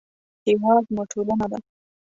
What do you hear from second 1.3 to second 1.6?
ده